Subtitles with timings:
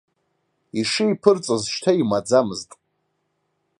[0.79, 2.69] Ишеиԥырҵыз шьҭа имаӡамызт.